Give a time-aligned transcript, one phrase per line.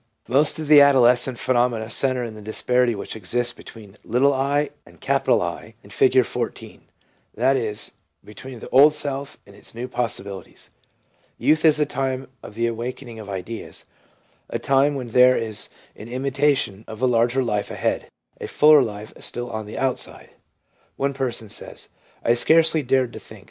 [0.27, 3.97] Most of the adolescence phenomena centre in the disparity which exists between' i'
[4.83, 6.81] and * I' in Figure 14—
[7.35, 7.91] that is,
[8.25, 10.71] between the old self and its new possibilities.
[11.37, 13.85] Youth is the time of the awakening of ideals,
[14.49, 18.07] a time when there is an intimation of a larger life ahead,
[18.39, 20.31] a fuller life still on the outside.
[20.97, 21.89] One person says,'
[22.25, 23.39] I scarcely dared to think.